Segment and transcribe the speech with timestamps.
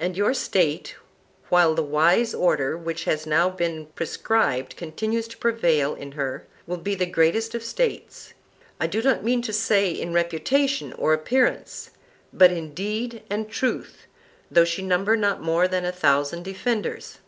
[0.00, 0.96] And your State,
[1.48, 6.76] while the wise order which has now been prescribed continues to prevail in her, will
[6.76, 8.34] be the greatest of States,
[8.80, 11.90] I do not mean to say in reputation or appearance,
[12.32, 14.08] but in deed and truth,
[14.50, 17.18] though she number not more than a thousand defenders.